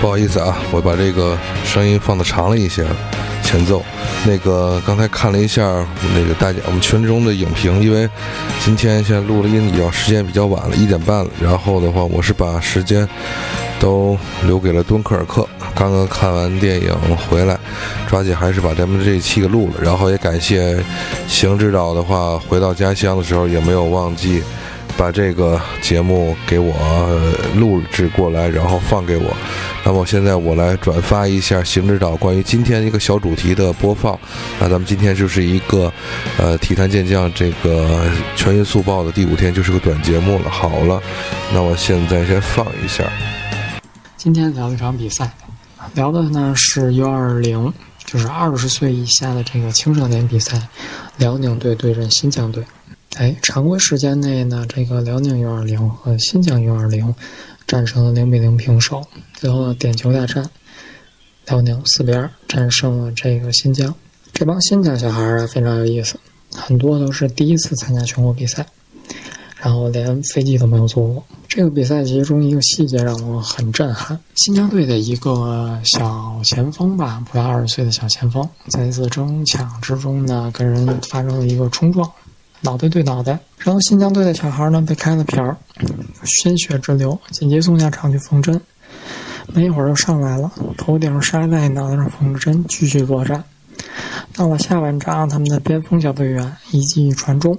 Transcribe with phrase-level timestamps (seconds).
[0.00, 2.82] 不好意思啊，我把这个声音放的长了一些，
[3.42, 3.84] 前奏。
[4.24, 5.62] 那个刚才看了一下
[6.14, 8.08] 那个大家我们群中的影评，因为
[8.64, 11.30] 今天现在录了音，比较时间比较晚了，一点半了。
[11.38, 13.06] 然后的话，我是把时间
[13.78, 15.46] 都留给了敦刻尔克。
[15.74, 16.90] 刚刚看完电影
[17.28, 17.58] 回来，
[18.08, 19.74] 抓紧还是把咱们这一期给录了。
[19.82, 20.82] 然后也感谢
[21.28, 24.42] 邢指导的话，回到家乡的时候也没有忘记。
[24.96, 26.74] 把这个节目给我
[27.56, 29.34] 录制过来，然后放给我。
[29.90, 34.16] 那么现在我来转发一下邢指导关于今天一个小主题的播放。
[34.60, 35.92] 那咱们今天就是一个
[36.38, 40.48] 呃体坛健将这个全员速报的第五天，就是个短节目了。
[40.48, 41.02] 好了，
[41.52, 43.02] 那我现在先放一下。
[44.16, 45.28] 今天聊一场比赛，
[45.94, 47.72] 聊的呢是 U 二零，
[48.04, 50.68] 就是二十岁以下的这个青少年比赛，
[51.16, 52.62] 辽宁队对阵新疆队。
[53.16, 57.12] 哎，常规时间内呢，这个辽宁 U20 和新疆 U20
[57.70, 59.00] 战成了零比零平手。
[59.32, 60.44] 最后点球大战，
[61.46, 63.94] 辽宁四比二战胜了这个新疆。
[64.32, 66.18] 这帮新疆小孩啊，非常有意思，
[66.52, 68.66] 很多都是第一次参加全国比赛，
[69.60, 71.24] 然后连飞机都没有坐过。
[71.46, 82.10] 这个比赛其中一个细节让我很震撼：新疆队的一个小前锋吧，不到二十岁的小前锋，在一次争抢之中呢，跟人发生了一个冲撞。
[82.62, 85.56] 脑袋对脑袋，然后新疆队的小孩呢被开了瓢，
[86.24, 88.60] 鲜血直流，紧急送下场去缝针。
[89.52, 93.42] 没一会儿又上来了，头顶沙袋，脑袋上缝着针，继续作战。
[94.34, 97.58] 到了下半场，他们的边锋小队员一记传中，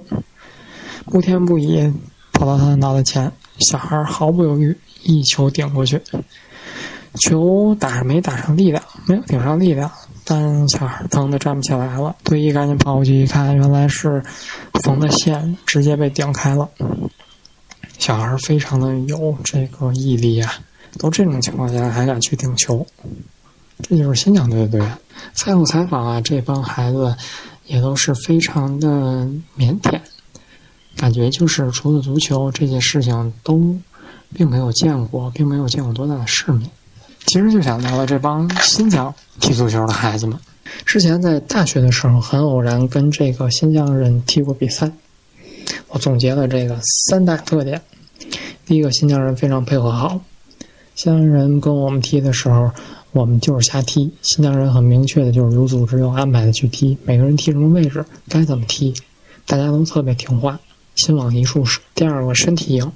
[1.04, 1.92] 不偏不倚
[2.32, 6.00] 跑到他的脑袋前，小孩毫不犹豫一球顶过去，
[7.20, 9.90] 球打没打上力量，没有顶上力量。
[10.24, 14.22] 但小孩疼得站不起来了，队医赶紧跑过去一看，原来是
[14.82, 16.68] 缝的线直接被顶开了。
[17.98, 20.54] 小孩非常的有这个毅力啊，
[20.98, 22.86] 都这种情况下还敢去顶球，
[23.82, 24.98] 这就是新疆队的队员。
[25.34, 27.14] 赛后采访啊，这帮孩子
[27.66, 30.00] 也都是非常的腼腆，
[30.96, 33.76] 感觉就是除了足球这些事情都
[34.34, 36.68] 并没有见过，并没有见过多大的世面。
[37.26, 40.38] 其实就想聊聊这帮新疆踢足球的孩子们。
[40.84, 44.90] 之前在大学的时候，很偶然跟这个新疆人踢过比赛。
[45.88, 46.78] 我总结了这个
[47.08, 47.80] 三大特点：
[48.66, 50.18] 第一个，新疆人非常配合好；
[50.94, 52.70] 新疆人跟我们踢的时候，
[53.12, 58.92] 我们就是瞎踢；新疆人很明确的就是有组织、有安排的去踢，每个人踢什么位置，该怎么踢，
[59.46, 60.58] 大家都特别听话，
[60.96, 61.78] 心往一处使。
[61.94, 62.90] 第二个，身体硬，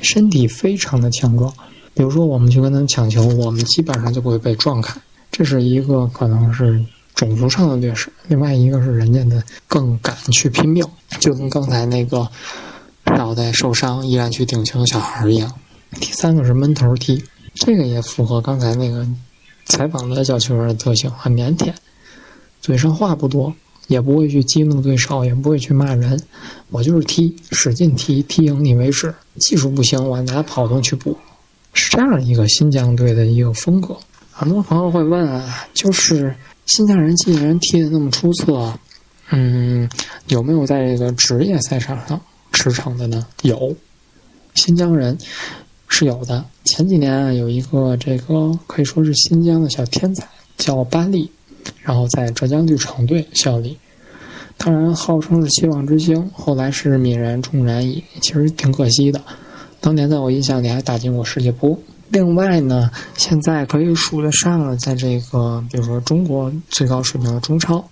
[0.00, 1.52] 身体非常的强壮。
[1.94, 5.00] 比如说，我们去跟他们抢球，我们基本上就不会被撞开，
[5.30, 6.84] 这是一个可能是
[7.14, 8.12] 种族上的劣势。
[8.26, 10.84] 另外一个是人家的更敢去拼命，
[11.20, 12.28] 就跟刚才那个
[13.06, 15.52] 脑袋受伤依然去顶球的小孩一样。
[16.00, 17.22] 第三个是闷头踢，
[17.54, 19.06] 这个也符合刚才那个
[19.66, 21.72] 采访的小球员的特性，很腼腆，
[22.60, 23.54] 嘴上话不多，
[23.86, 26.20] 也不会去激怒对手，也不会去骂人，
[26.70, 29.14] 我就是踢，使劲踢，踢赢你为止。
[29.38, 31.16] 技术不行，我拿跑动去补。
[31.74, 33.94] 是这样一个新疆队的一个风格。
[34.32, 36.34] 很多朋友会问啊，就是
[36.66, 38.72] 新疆人既然踢得那么出色，
[39.30, 39.88] 嗯，
[40.28, 42.20] 有没有在这个职业赛场上
[42.52, 43.26] 驰骋的呢？
[43.42, 43.74] 有，
[44.54, 45.16] 新疆人
[45.88, 46.44] 是有的。
[46.64, 50.26] 前几年啊，有一个这个可以说是新疆的小天才，
[50.56, 51.30] 叫巴利，
[51.82, 53.76] 然后在浙江绿城队效力，
[54.56, 59.20] 当然号称是希望之星，后来是泯然众人矣，其实挺可惜的。
[59.84, 61.78] 当年在我印象里还打进过世界波。
[62.08, 67.84] 另外呢，现在可以数得上了，在这个比如说中国最高水平的中超，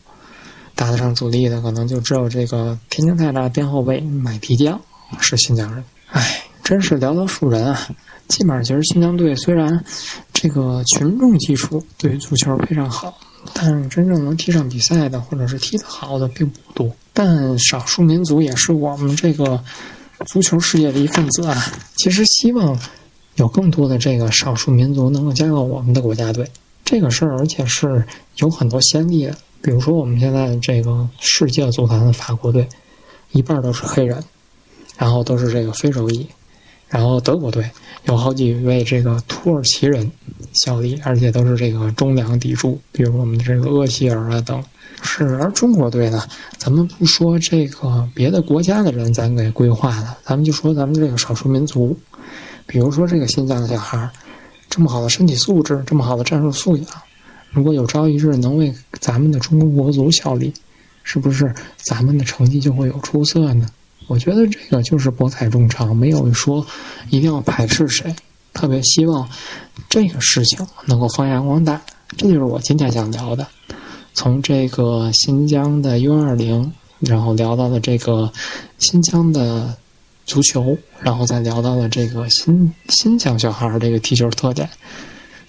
[0.75, 4.81] 打得上主力的，可能就只有这个天津泰达边后卫买皮匠
[5.21, 5.85] 是新疆人。
[6.13, 7.79] 哎，真是寥寥数人啊！
[8.27, 9.85] 基本上其实新疆队虽然
[10.33, 13.13] 这个群众基础对于足球非常好，
[13.53, 16.91] 但真正能踢上比赛的或者是踢得好的并不多。
[17.13, 19.63] 但少数民族也是我们这个。
[20.27, 22.79] 足球世界的一份子啊，其实希望
[23.37, 26.49] 有更多的这个少数民族能够加入我们的国家队。
[26.85, 28.05] 这个事儿，而且是
[28.37, 29.37] 有很多先例的。
[29.63, 32.69] 比如说，我们现在这个世界足坛的法国队，
[33.31, 34.23] 一半都是黑人，
[34.99, 36.27] 然后都是这个非洲裔。
[36.89, 37.71] 然后德国队
[38.05, 40.11] 有好几位这个土耳其人
[40.53, 44.63] 效力，而且都是这个中粮砥柱，比如我们的这个厄齐尔啊等。
[45.01, 46.23] 是，而中国队呢，
[46.63, 51.99] 咱们不说这个别的国家的人，咱给规划的，咱们就说咱们这个少数民族，
[52.69, 54.09] 比如说这个新疆的小孩
[54.71, 56.87] 这么好的身体素质，这么好的战术素养，
[57.51, 60.55] 如果有朝一日能为咱们的中国国足效力，
[61.03, 63.69] 是不是咱们的成绩就会有出色呢？
[64.07, 66.65] 我觉得这个就是博采众长，没有说
[67.11, 68.15] 一定要排斥谁，
[68.53, 69.29] 特别希望
[69.89, 71.83] 这个事情能够发扬光大。
[72.17, 73.45] 这就是我今天想聊的。
[74.15, 78.33] 从这个新疆的 U 二零，然后聊到了这个
[78.79, 79.77] 新疆的
[80.27, 84.69] 足球，然后再聊到了这个新新疆小孩儿这个踢球特点。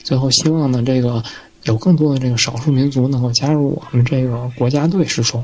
[0.04, 1.24] 最后，希望呢，这个
[1.63, 5.44] 有更多的这个少数民族能够加入我们这个国家队之中，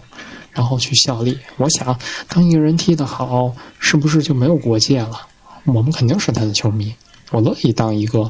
[0.52, 1.38] 然后去效力。
[1.58, 5.22] 我想，当一个人踢得好，是不是就没有国界了？
[5.66, 6.94] 我们肯定是他的球迷。
[7.32, 8.30] 我乐意当一个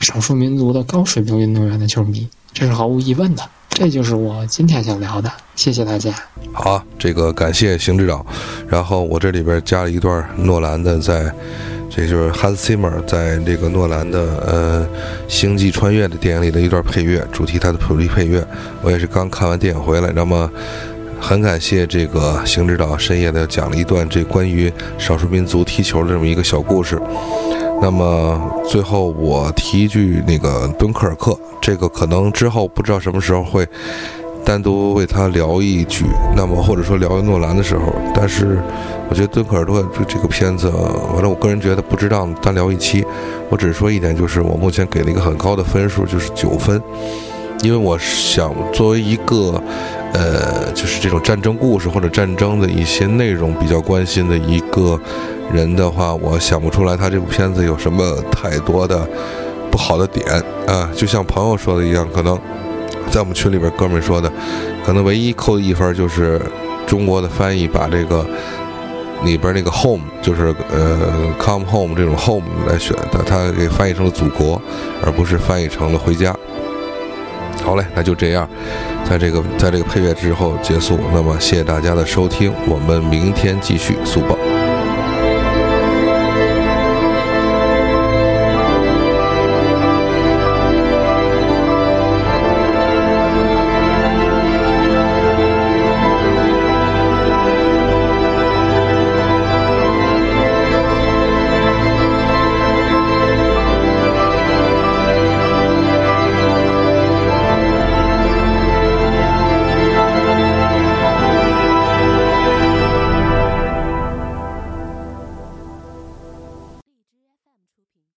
[0.00, 3.42] 少数民族的高水平运动员的球迷，这是毫无疑问的。
[3.70, 6.12] 这就是我今天想聊的，谢谢大家。
[6.52, 8.26] 好，这个感谢邢指导。
[8.66, 11.32] 然后我这里边加了一段诺兰的，在
[11.88, 14.86] 这就是 Hans Zimmer 在这个诺兰的呃
[15.28, 18.44] 《星际穿越》的电影里的一段配乐，主题他的主题配乐。
[18.82, 20.50] 我也是刚看完电影回来，那么
[21.20, 27.00] 很感谢这个邢指导深夜的讲了一段这关于少数民族踢球的这么一个小故事。
[27.80, 33.66] 那么最后我提一句，那个敦刻尔克，这个可能之后不知道什么时候会
[34.44, 36.04] 单独为他聊一句，
[36.36, 38.60] 那么或者说聊诺兰的时候，但是
[39.08, 40.70] 我觉得敦刻尔克这这个片子，
[41.12, 43.04] 反正我个人觉得不值当单聊一期。
[43.50, 46.82] 我只是说一点，就是我目前给了一个很高的分数，就是九分，
[47.62, 49.62] 因为我想作为一个
[50.12, 55.00] 呃，就是这种战争故事或者战争的一些内容比较关心的一个。
[55.50, 59.08] 人的话，我想不出来他这部片子有什么太多的
[59.70, 60.22] 不好的点
[60.66, 62.38] 啊，就像朋友说的一样，可能
[63.10, 64.30] 在我们群里边哥们说的，
[64.84, 66.38] 可能唯一扣的一分就是
[66.86, 68.26] 中国的翻译把这个
[69.24, 74.60] 里边那个 home 就是呃 come home 这种 home 来选的，他给翻译成了祖国，
[75.02, 76.36] 而不是翻译成了回家。
[77.64, 78.46] 好嘞，那就这样，
[79.08, 80.98] 在这个在这个配乐之后结束。
[81.12, 84.47] 那么谢谢大家的收听，我们明天继续速报。